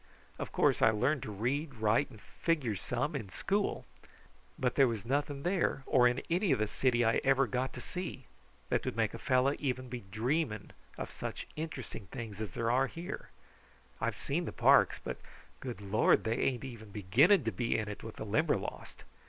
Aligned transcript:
Of 0.39 0.51
course, 0.51 0.81
I 0.81 0.89
learned 0.89 1.21
to 1.21 1.31
read, 1.31 1.75
write, 1.75 2.09
and 2.09 2.19
figure 2.19 2.75
some 2.75 3.15
at 3.15 3.29
school, 3.29 3.85
but 4.57 4.73
there 4.73 4.87
was 4.87 5.05
nothing 5.05 5.43
there, 5.43 5.83
or 5.85 6.07
in 6.07 6.23
any 6.27 6.51
of 6.51 6.57
the 6.57 6.65
city 6.65 7.01
that 7.03 7.07
I 7.17 7.21
ever 7.23 7.45
got 7.45 7.71
to 7.73 7.81
see, 7.81 8.25
that 8.69 8.83
would 8.83 8.95
make 8.95 9.13
a 9.13 9.19
fellow 9.19 9.53
even 9.59 9.89
be 9.89 9.99
dreaming 10.09 10.71
of 10.97 11.11
such 11.11 11.45
interesting 11.55 12.07
things 12.07 12.41
as 12.41 12.49
there 12.53 12.71
are 12.71 12.87
here. 12.87 13.29
I've 14.01 14.17
seen 14.17 14.45
the 14.45 14.51
parks 14.51 14.97
but 15.03 15.17
good 15.59 15.81
Lord, 15.81 16.23
they 16.23 16.35
ain't 16.35 16.63
even 16.63 16.89
beginning 16.89 17.43
to 17.43 17.51
be 17.51 17.77
in 17.77 17.87
it 17.87 18.01
with 18.01 18.15
the 18.15 18.25
Limberlost! 18.25 19.03